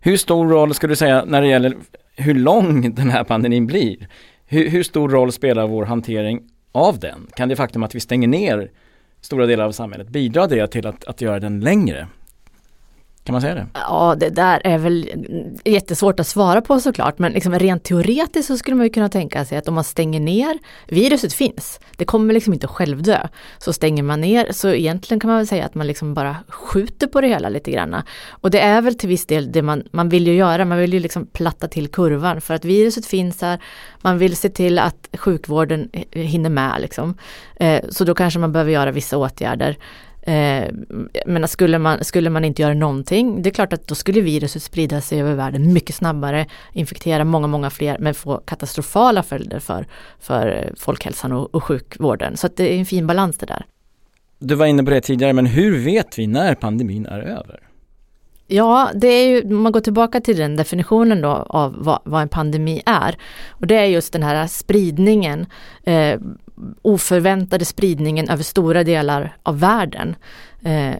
Hur 0.01 0.17
stor 0.17 0.49
roll 0.49 0.73
skulle 0.73 0.91
du 0.91 0.95
säga 0.95 1.25
när 1.25 1.41
det 1.41 1.47
gäller 1.47 1.77
hur 2.15 2.33
lång 2.33 2.95
den 2.95 3.09
här 3.09 3.23
pandemin 3.23 3.67
blir? 3.67 4.07
Hur, 4.45 4.69
hur, 4.69 4.83
stor 4.83 5.09
roll 5.09 5.31
spelar 5.31 5.67
vår 5.67 5.85
hantering 5.85 6.41
av 6.71 6.99
den? 6.99 7.27
Kan 7.35 7.49
det 7.49 7.55
faktum 7.55 7.83
att 7.83 7.95
vi 7.95 7.99
stänger 7.99 8.27
ner 8.27 8.71
stora 9.21 9.45
delar 9.45 9.65
av 9.65 9.71
samhället 9.71 10.07
bidra 10.09 10.47
det 10.47 10.67
till 10.67 10.87
att, 10.87 11.05
att 11.05 11.21
göra 11.21 11.39
den 11.39 11.59
längre? 11.59 12.07
Kan 13.29 13.33
man 13.33 13.41
säga 13.41 13.55
det? 13.55 13.67
Ja, 13.73 14.15
det 14.19 14.29
där 14.29 14.61
är 14.63 14.77
väl 14.77 15.09
jättesvårt 15.65 16.19
att 16.19 16.27
svara 16.27 16.61
på 16.61 16.79
såklart, 16.79 17.19
men 17.19 17.31
liksom 17.31 17.59
rent 17.59 17.83
teoretiskt 17.83 18.47
så 18.47 18.57
skulle 18.57 18.75
man 18.75 18.85
ju 18.85 18.89
kunna 18.89 19.09
tänka 19.09 19.45
sig 19.45 19.57
att 19.57 19.67
om 19.67 19.73
man 19.73 19.83
stänger 19.83 20.19
ner, 20.19 20.59
viruset 20.87 21.33
finns, 21.33 21.79
det 21.97 22.05
kommer 22.05 22.33
liksom 22.33 22.53
inte 22.53 22.67
självdö. 22.67 23.27
Så 23.57 23.73
stänger 23.73 24.03
man 24.03 24.21
ner, 24.21 24.47
så 24.51 24.69
egentligen 24.69 25.19
kan 25.19 25.27
man 25.29 25.37
väl 25.37 25.47
säga 25.47 25.65
att 25.65 25.75
man 25.75 25.87
liksom 25.87 26.13
bara 26.13 26.35
skjuter 26.47 27.07
på 27.07 27.21
det 27.21 27.27
hela 27.27 27.49
lite 27.49 27.71
grann. 27.71 27.95
Och 28.29 28.51
det 28.51 28.59
är 28.59 28.81
väl 28.81 28.95
till 28.95 29.09
viss 29.09 29.25
del 29.25 29.51
det 29.51 29.61
man, 29.61 29.83
man 29.91 30.09
vill 30.09 30.27
ju 30.27 30.33
göra, 30.33 30.65
man 30.65 30.77
vill 30.77 30.93
ju 30.93 30.99
liksom 30.99 31.25
platta 31.25 31.67
till 31.67 31.87
kurvan 31.87 32.41
för 32.41 32.53
att 32.53 32.65
viruset 32.65 33.05
finns 33.05 33.41
här, 33.41 33.59
man 34.01 34.17
vill 34.17 34.35
se 34.35 34.49
till 34.49 34.79
att 34.79 35.09
sjukvården 35.13 35.89
hinner 36.11 36.49
med 36.49 36.81
liksom. 36.81 37.17
Eh, 37.55 37.81
så 37.89 38.03
då 38.03 38.15
kanske 38.15 38.39
man 38.39 38.51
behöver 38.51 38.71
göra 38.71 38.91
vissa 38.91 39.17
åtgärder. 39.17 39.77
Eh, 40.21 40.67
men 41.25 41.47
skulle 41.47 41.79
man, 41.79 42.03
skulle 42.03 42.29
man 42.29 42.45
inte 42.45 42.61
göra 42.61 42.73
någonting, 42.73 43.41
det 43.41 43.49
är 43.49 43.53
klart 43.53 43.73
att 43.73 43.87
då 43.87 43.95
skulle 43.95 44.21
viruset 44.21 44.63
sprida 44.63 45.01
sig 45.01 45.21
över 45.21 45.35
världen 45.35 45.73
mycket 45.73 45.95
snabbare, 45.95 46.45
infektera 46.73 47.23
många, 47.23 47.47
många 47.47 47.69
fler, 47.69 47.97
men 47.99 48.13
få 48.13 48.37
katastrofala 48.37 49.23
följder 49.23 49.59
för, 49.59 49.87
för 50.19 50.73
folkhälsan 50.77 51.31
och, 51.31 51.55
och 51.55 51.63
sjukvården. 51.63 52.37
Så 52.37 52.49
det 52.55 52.73
är 52.75 52.79
en 52.79 52.85
fin 52.85 53.07
balans 53.07 53.37
det 53.37 53.45
där. 53.45 53.65
Du 54.39 54.55
var 54.55 54.65
inne 54.65 54.83
på 54.83 54.89
det 54.89 55.01
tidigare, 55.01 55.33
men 55.33 55.45
hur 55.45 55.85
vet 55.85 56.19
vi 56.19 56.27
när 56.27 56.55
pandemin 56.55 57.05
är 57.05 57.19
över? 57.19 57.59
Ja, 58.51 58.89
det 58.95 59.07
är 59.07 59.29
ju, 59.29 59.41
om 59.41 59.61
man 59.61 59.71
går 59.71 59.81
tillbaka 59.81 60.21
till 60.21 60.37
den 60.37 60.55
definitionen 60.55 61.21
då 61.21 61.29
av 61.29 61.75
vad, 61.77 61.99
vad 62.03 62.21
en 62.21 62.29
pandemi 62.29 62.81
är. 62.85 63.17
Och 63.49 63.67
det 63.67 63.75
är 63.75 63.85
just 63.85 64.13
den 64.13 64.23
här 64.23 64.47
spridningen, 64.47 65.45
eh, 65.83 66.19
oförväntade 66.81 67.65
spridningen 67.65 68.29
över 68.29 68.43
stora 68.43 68.83
delar 68.83 69.37
av 69.43 69.59
världen. 69.59 70.15
Eh, 70.61 70.95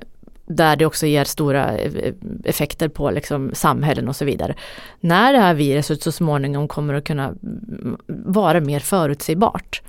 där 0.45 0.75
det 0.75 0.85
också 0.85 1.05
ger 1.05 1.23
stora 1.23 1.77
eh, 1.77 2.13
effekter 2.43 2.87
på 2.87 3.11
liksom 3.11 3.51
samhällen 3.53 4.07
och 4.07 4.15
så 4.15 4.25
vidare. 4.25 4.55
När 4.99 5.33
det 5.33 5.39
här 5.39 5.53
viruset 5.53 6.03
så 6.03 6.11
småningom 6.11 6.67
kommer 6.67 6.93
att 6.93 7.03
kunna 7.03 7.25
mm, 7.25 7.97
vara 8.07 8.59
mer 8.59 8.79
förutsägbart. 8.79 9.81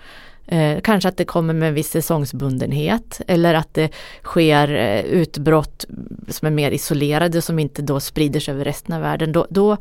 Eh, 0.46 0.80
kanske 0.80 1.08
att 1.08 1.16
det 1.16 1.24
kommer 1.24 1.54
med 1.54 1.68
en 1.68 1.74
viss 1.74 1.90
säsongsbundenhet 1.90 3.20
eller 3.26 3.54
att 3.54 3.74
det 3.74 3.90
sker 4.22 4.74
eh, 4.74 5.00
utbrott 5.00 5.84
som 6.28 6.46
är 6.46 6.50
mer 6.50 6.70
isolerade 6.70 7.42
som 7.42 7.58
inte 7.58 7.82
då 7.82 8.00
sprider 8.00 8.40
sig 8.40 8.54
över 8.54 8.64
resten 8.64 8.94
av 8.94 9.02
världen. 9.02 9.32
Då, 9.32 9.46
då, 9.50 9.76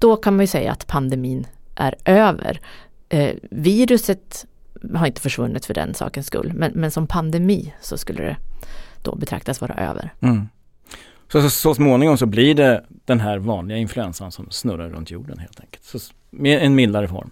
då 0.00 0.16
kan 0.16 0.36
man 0.36 0.42
ju 0.42 0.46
säga 0.46 0.72
att 0.72 0.86
pandemin 0.86 1.46
är 1.74 1.94
över. 2.04 2.60
Eh, 3.08 3.30
viruset 3.50 4.46
har 4.94 5.06
inte 5.06 5.20
försvunnit 5.20 5.66
för 5.66 5.74
den 5.74 5.94
sakens 5.94 6.26
skull 6.26 6.52
men, 6.54 6.72
men 6.74 6.90
som 6.90 7.06
pandemi 7.06 7.74
så 7.80 7.98
skulle 7.98 8.22
det 8.22 8.36
då 9.02 9.14
betraktas 9.16 9.60
vara 9.60 9.74
över. 9.74 10.12
Mm. 10.20 10.48
Så, 11.32 11.42
så, 11.42 11.50
så 11.50 11.74
småningom 11.74 12.18
så 12.18 12.26
blir 12.26 12.54
det 12.54 12.84
den 13.04 13.20
här 13.20 13.38
vanliga 13.38 13.78
influensan 13.78 14.32
som 14.32 14.50
snurrar 14.50 14.90
runt 14.90 15.10
jorden 15.10 15.38
helt 15.38 15.60
enkelt. 15.60 15.84
Så, 15.84 15.98
med 16.30 16.62
en 16.62 16.74
mildare 16.74 17.08
form. 17.08 17.30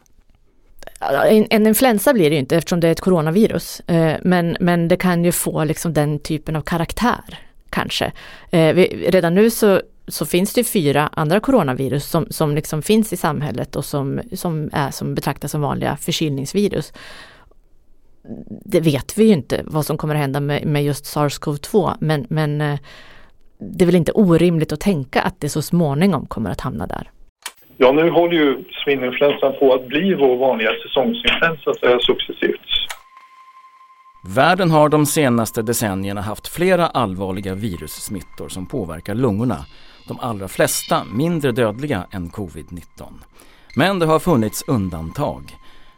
En, 1.00 1.46
en 1.50 1.66
influensa 1.66 2.12
blir 2.12 2.30
det 2.30 2.34
ju 2.34 2.40
inte 2.40 2.56
eftersom 2.56 2.80
det 2.80 2.88
är 2.88 2.92
ett 2.92 3.00
coronavirus. 3.00 3.80
Eh, 3.80 4.16
men, 4.22 4.56
men 4.60 4.88
det 4.88 4.96
kan 4.96 5.24
ju 5.24 5.32
få 5.32 5.64
liksom 5.64 5.92
den 5.92 6.18
typen 6.18 6.56
av 6.56 6.60
karaktär 6.60 7.38
kanske. 7.70 8.12
Eh, 8.50 8.74
vi, 8.74 9.06
redan 9.10 9.34
nu 9.34 9.50
så, 9.50 9.82
så 10.08 10.26
finns 10.26 10.54
det 10.54 10.64
fyra 10.64 11.10
andra 11.12 11.40
coronavirus 11.40 12.04
som, 12.04 12.26
som 12.30 12.54
liksom 12.54 12.82
finns 12.82 13.12
i 13.12 13.16
samhället 13.16 13.76
och 13.76 13.84
som, 13.84 14.20
som, 14.32 14.70
är, 14.72 14.90
som 14.90 15.14
betraktas 15.14 15.50
som 15.50 15.60
vanliga 15.60 15.96
förkylningsvirus. 15.96 16.92
Det 18.64 18.80
vet 18.80 19.18
vi 19.18 19.24
ju 19.24 19.32
inte 19.32 19.62
vad 19.66 19.86
som 19.86 19.96
kommer 19.96 20.14
att 20.14 20.20
hända 20.20 20.40
med, 20.40 20.66
med 20.66 20.84
just 20.84 21.04
SARS-CoV-2 21.04 21.94
men, 22.00 22.26
men 22.30 22.60
eh, 22.60 22.78
det 23.58 23.84
är 23.84 23.86
väl 23.86 23.94
inte 23.94 24.12
orimligt 24.12 24.72
att 24.72 24.80
tänka 24.80 25.22
att 25.22 25.40
det 25.40 25.48
så 25.48 25.62
småningom 25.62 26.26
kommer 26.26 26.50
att 26.50 26.60
hamna 26.60 26.86
där. 26.86 27.10
Ja, 27.76 27.92
nu 27.92 28.10
håller 28.10 28.34
ju 28.34 28.64
svininfluensan 28.84 29.52
på 29.58 29.74
att 29.74 29.86
bli 29.86 30.14
vår 30.14 30.36
vanliga 30.36 30.70
säsongsinfluensa 30.82 31.98
successivt. 32.00 32.60
Världen 34.24 34.70
har 34.70 34.88
de 34.88 35.06
senaste 35.06 35.62
decennierna 35.62 36.20
haft 36.20 36.48
flera 36.48 36.86
allvarliga 36.86 37.54
virussmittor 37.54 38.48
som 38.48 38.66
påverkar 38.66 39.14
lungorna. 39.14 39.56
De 40.08 40.20
allra 40.20 40.48
flesta 40.48 41.04
mindre 41.04 41.52
dödliga 41.52 42.06
än 42.12 42.30
covid-19. 42.30 42.82
Men 43.76 43.98
det 43.98 44.06
har 44.06 44.18
funnits 44.18 44.64
undantag. 44.68 45.42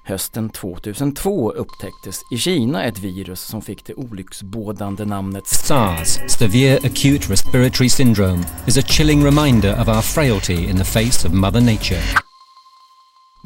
Hösten 0.06 0.50
2002 0.50 1.52
upptäcktes 1.52 2.22
i 2.30 2.38
Kina 2.38 2.84
ett 2.84 2.98
virus 2.98 3.40
som 3.40 3.62
fick 3.62 3.86
det 3.86 3.94
olycksbådande 3.94 5.04
namnet 5.04 5.46
SARS, 5.46 6.20
Severe 6.26 6.76
Acute 6.76 7.32
Respiratory 7.32 7.88
Syndrome, 7.88 8.44
is 8.66 8.78
a 8.78 8.82
chilling 8.82 9.24
reminder 9.24 9.80
of 9.80 9.88
our 9.88 10.02
frailty 10.02 10.70
in 10.70 10.76
the 10.76 10.84
face 10.84 11.28
of 11.28 11.34
Mother 11.34 11.60
Nature. 11.60 12.02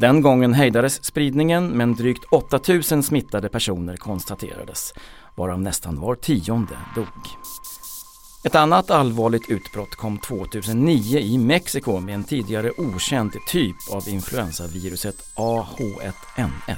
Den 0.00 0.22
gången 0.22 0.54
hejdades 0.54 1.04
spridningen 1.04 1.68
men 1.68 1.94
drygt 1.94 2.24
8000 2.30 3.02
smittade 3.02 3.48
personer 3.48 3.96
konstaterades, 3.96 4.94
varav 5.34 5.60
nästan 5.60 6.00
var 6.00 6.14
tionde 6.14 6.76
dog. 6.94 7.26
Ett 8.44 8.54
annat 8.54 8.90
allvarligt 8.90 9.50
utbrott 9.50 9.94
kom 9.94 10.18
2009 10.18 11.18
i 11.18 11.38
Mexiko 11.38 12.00
med 12.00 12.14
en 12.14 12.24
tidigare 12.24 12.70
okänd 12.70 13.32
typ 13.48 13.76
av 13.90 14.08
influensaviruset 14.08 15.16
AH1N1, 15.34 16.76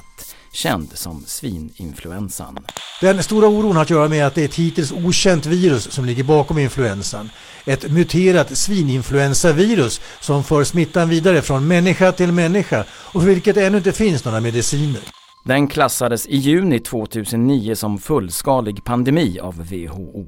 känd 0.51 0.89
som 0.93 1.23
svininfluensan. 1.27 2.57
Den 3.01 3.23
stora 3.23 3.47
oron 3.47 3.75
har 3.75 3.83
att 3.83 3.89
göra 3.89 4.07
med 4.07 4.27
att 4.27 4.35
det 4.35 4.41
är 4.41 4.45
ett 4.45 4.55
hittills 4.55 4.91
okänt 4.91 5.45
virus 5.45 5.91
som 5.91 6.05
ligger 6.05 6.23
bakom 6.23 6.57
influensan. 6.57 7.29
Ett 7.65 7.91
muterat 7.91 8.57
svininfluensavirus 8.57 10.01
som 10.19 10.43
för 10.43 10.63
smittan 10.63 11.09
vidare 11.09 11.41
från 11.41 11.67
människa 11.67 12.11
till 12.11 12.31
människa 12.31 12.85
och 12.91 13.21
för 13.21 13.29
vilket 13.29 13.57
ännu 13.57 13.77
inte 13.77 13.91
finns 13.91 14.25
några 14.25 14.39
mediciner. 14.39 15.20
Den 15.43 15.67
klassades 15.67 16.27
i 16.27 16.37
juni 16.37 16.79
2009 16.79 17.75
som 17.75 17.97
fullskalig 17.97 18.83
pandemi 18.83 19.39
av 19.39 19.55
WHO. 19.55 20.25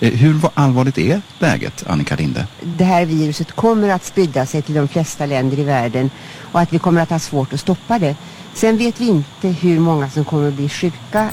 Eh, 0.00 0.12
hur 0.12 0.36
allvarligt 0.54 0.98
är 0.98 1.20
läget, 1.38 1.84
Annika 1.86 2.16
Linde? 2.16 2.46
Det 2.62 2.84
här 2.84 3.06
viruset 3.06 3.52
kommer 3.52 3.88
att 3.88 4.04
sprida 4.04 4.46
sig 4.46 4.62
till 4.62 4.74
de 4.74 4.88
flesta 4.88 5.26
länder 5.26 5.58
i 5.58 5.64
världen 5.64 6.10
och 6.52 6.60
att 6.60 6.72
vi 6.72 6.78
kommer 6.78 7.02
att 7.02 7.10
ha 7.10 7.18
svårt 7.18 7.52
att 7.52 7.60
stoppa 7.60 7.98
det. 7.98 8.16
Sen 8.54 8.76
vet 8.76 9.00
vi 9.00 9.08
inte 9.08 9.48
hur 9.48 9.80
många 9.80 10.10
som 10.10 10.24
kommer 10.24 10.48
att 10.48 10.54
bli 10.54 10.68
sjuka. 10.68 11.28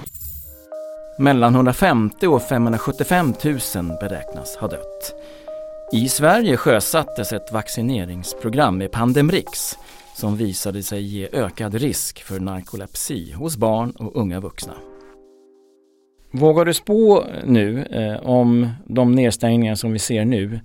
Mellan 1.19 1.55
150 1.55 2.27
och 2.27 2.41
575 2.41 3.33
000 3.43 3.59
beräknas 3.99 4.55
ha 4.55 4.67
dött. 4.67 5.13
I 5.93 6.09
Sverige 6.09 6.57
sjösattes 6.57 7.33
ett 7.33 7.51
vaccineringsprogram 7.51 8.77
med 8.77 8.91
Pandemrix 8.91 9.77
som 10.13 10.37
visade 10.37 10.83
sig 10.83 11.01
ge 11.01 11.29
ökad 11.31 11.75
risk 11.75 12.23
för 12.23 12.39
narkolepsi 12.39 13.31
hos 13.31 13.57
barn 13.57 13.91
och 13.91 14.15
unga 14.15 14.39
vuxna. 14.39 14.73
Vågar 16.31 16.65
du 16.65 16.73
spå 16.73 17.25
nu 17.45 17.85
eh, 17.85 18.29
om 18.29 18.69
de 18.85 19.11
nedstängningar 19.11 19.75
som 19.75 19.91
vi 19.91 19.99
ser 19.99 20.25
nu, 20.25 20.59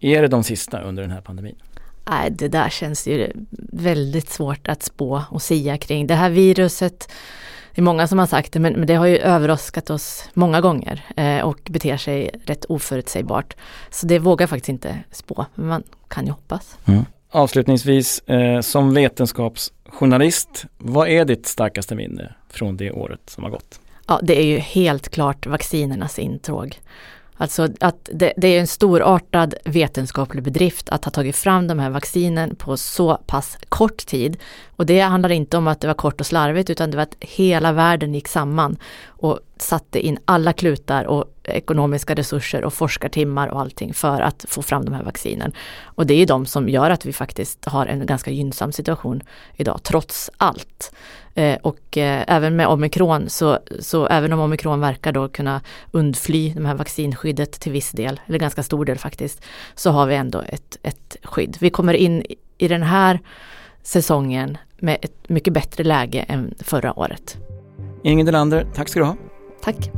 är 0.00 0.22
det 0.22 0.28
de 0.28 0.42
sista 0.42 0.82
under 0.82 1.02
den 1.02 1.10
här 1.10 1.20
pandemin? 1.20 1.56
Nej, 2.10 2.30
det 2.30 2.48
där 2.48 2.68
känns 2.68 3.06
ju 3.06 3.32
väldigt 3.72 4.28
svårt 4.30 4.68
att 4.68 4.82
spå 4.82 5.22
och 5.30 5.42
sia 5.42 5.78
kring. 5.78 6.06
Det 6.06 6.14
här 6.14 6.30
viruset, 6.30 7.10
det 7.74 7.80
är 7.80 7.82
många 7.82 8.06
som 8.06 8.18
har 8.18 8.26
sagt 8.26 8.52
det, 8.52 8.60
men, 8.60 8.86
det 8.86 8.94
har 8.94 9.06
ju 9.06 9.18
överraskat 9.18 9.90
oss 9.90 10.28
många 10.34 10.60
gånger 10.60 11.04
eh, 11.16 11.40
och 11.40 11.58
beter 11.70 11.96
sig 11.96 12.30
rätt 12.44 12.64
oförutsägbart. 12.64 13.56
Så 13.90 14.06
det 14.06 14.18
vågar 14.18 14.42
jag 14.42 14.50
faktiskt 14.50 14.68
inte 14.68 14.98
spå, 15.10 15.46
men 15.54 15.66
man 15.66 15.82
kan 16.08 16.26
ju 16.26 16.32
hoppas. 16.32 16.78
Mm. 16.84 17.04
Avslutningsvis, 17.34 18.18
eh, 18.18 18.60
som 18.60 18.94
vetenskapsjournalist, 18.94 20.64
vad 20.78 21.08
är 21.08 21.24
ditt 21.24 21.46
starkaste 21.46 21.94
minne 21.94 22.34
från 22.50 22.76
det 22.76 22.90
året 22.92 23.20
som 23.26 23.44
har 23.44 23.50
gått? 23.50 23.80
Ja, 24.06 24.20
det 24.22 24.38
är 24.38 24.46
ju 24.46 24.58
helt 24.58 25.08
klart 25.08 25.46
vaccinernas 25.46 26.18
intåg. 26.18 26.78
Alltså 27.36 27.68
att 27.80 28.08
det, 28.12 28.32
det, 28.36 28.48
är 28.48 28.60
en 28.60 28.66
storartad 28.66 29.54
vetenskaplig 29.64 30.44
bedrift 30.44 30.88
att 30.88 31.04
ha 31.04 31.12
tagit 31.12 31.36
fram 31.36 31.68
de 31.68 31.78
här 31.78 31.90
vaccinen 31.90 32.56
på 32.56 32.76
så 32.76 33.16
pass 33.16 33.58
kort 33.68 34.06
tid. 34.06 34.36
Och 34.76 34.86
det 34.86 35.00
handlar 35.00 35.32
inte 35.32 35.56
om 35.56 35.68
att 35.68 35.80
det 35.80 35.86
var 35.86 35.94
kort 35.94 36.20
och 36.20 36.26
slarvigt 36.26 36.70
utan 36.70 36.90
det 36.90 36.96
var 36.96 37.02
att 37.02 37.16
hela 37.20 37.72
världen 37.72 38.14
gick 38.14 38.28
samman 38.28 38.76
och 39.24 39.38
satte 39.56 40.06
in 40.06 40.18
alla 40.24 40.52
klutar 40.52 41.04
och 41.04 41.24
ekonomiska 41.44 42.14
resurser 42.14 42.64
och 42.64 42.74
forskartimmar 42.74 43.48
och 43.48 43.60
allting 43.60 43.94
för 43.94 44.20
att 44.20 44.44
få 44.48 44.62
fram 44.62 44.84
de 44.84 44.94
här 44.94 45.02
vaccinen. 45.02 45.52
Och 45.84 46.06
det 46.06 46.14
är 46.14 46.26
de 46.26 46.46
som 46.46 46.68
gör 46.68 46.90
att 46.90 47.06
vi 47.06 47.12
faktiskt 47.12 47.64
har 47.64 47.86
en 47.86 48.06
ganska 48.06 48.30
gynnsam 48.30 48.72
situation 48.72 49.22
idag, 49.56 49.80
trots 49.82 50.30
allt. 50.36 50.94
Eh, 51.34 51.58
och 51.62 51.98
eh, 51.98 52.24
även 52.26 52.56
med 52.56 52.66
omikron 52.66 53.28
så, 53.28 53.58
så 53.80 54.06
även 54.06 54.32
om 54.32 54.40
omikron 54.40 54.80
verkar 54.80 55.12
då 55.12 55.28
kunna 55.28 55.60
undfly 55.90 56.52
de 56.54 56.64
här 56.64 56.74
vaccinskyddet 56.74 57.52
till 57.52 57.72
viss 57.72 57.90
del, 57.90 58.20
eller 58.26 58.38
ganska 58.38 58.62
stor 58.62 58.84
del 58.84 58.98
faktiskt, 58.98 59.44
så 59.74 59.90
har 59.90 60.06
vi 60.06 60.14
ändå 60.14 60.42
ett, 60.48 60.78
ett 60.82 61.16
skydd. 61.22 61.56
Vi 61.60 61.70
kommer 61.70 61.94
in 61.94 62.24
i 62.58 62.68
den 62.68 62.82
här 62.82 63.20
säsongen 63.82 64.58
med 64.78 64.98
ett 65.02 65.28
mycket 65.28 65.52
bättre 65.52 65.84
läge 65.84 66.24
än 66.28 66.54
förra 66.58 66.98
året. 66.98 67.36
Ingrid 68.06 68.26
Delander, 68.26 68.66
tack 68.74 68.88
ska 68.88 69.00
du 69.00 69.06
ha. 69.06 69.16
Tack. 69.62 69.90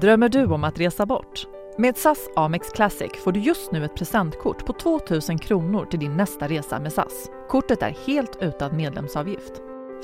Drömmer 0.00 0.28
du 0.28 0.46
om 0.46 0.64
att 0.64 0.80
resa 0.80 1.06
bort? 1.06 1.46
Med 1.78 1.96
SAS 1.96 2.28
Amex 2.36 2.68
Classic 2.68 3.12
får 3.24 3.32
du 3.32 3.40
just 3.40 3.72
nu 3.72 3.84
ett 3.84 3.94
presentkort 3.94 4.66
på 4.66 4.72
2000 4.72 5.38
kronor 5.38 5.84
till 5.84 6.00
din 6.00 6.16
nästa 6.16 6.48
resa 6.48 6.80
med 6.80 6.92
SAS. 6.92 7.30
Kortet 7.48 7.82
är 7.82 7.96
helt 8.06 8.38
utan 8.40 8.76
medlemsavgift. 8.76 9.52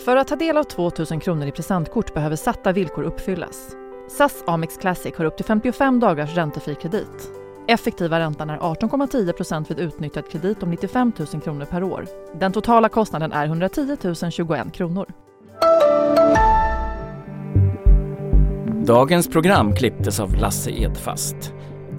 För 0.04 0.16
att 0.16 0.28
ta 0.28 0.36
del 0.36 0.56
av 0.56 0.64
2000 0.64 1.20
kronor 1.20 1.46
i 1.46 1.50
presentkort 1.50 2.14
behöver 2.14 2.36
satta 2.36 2.72
villkor 2.72 3.02
uppfyllas. 3.02 3.76
SAS 4.08 4.44
Amex 4.46 4.76
Classic 4.76 5.16
har 5.16 5.24
upp 5.24 5.36
till 5.36 5.46
55 5.46 6.00
dagars 6.00 6.34
räntefri 6.34 6.74
kredit. 6.74 7.30
Effektiva 7.68 8.20
räntan 8.20 8.50
är 8.50 8.58
18,10% 8.58 9.68
vid 9.68 9.78
utnyttjad 9.78 10.30
kredit 10.30 10.62
om 10.62 10.70
95 10.70 11.12
000 11.32 11.42
kronor 11.42 11.64
per 11.64 11.82
år. 11.82 12.06
Den 12.34 12.52
totala 12.52 12.88
kostnaden 12.88 13.32
är 13.32 13.46
110 13.46 13.96
021 14.30 14.72
kronor. 14.72 15.06
Dagens 18.86 19.28
program 19.28 19.74
klipptes 19.74 20.20
av 20.20 20.34
Lasse 20.34 20.70
Edfast. 20.70 21.54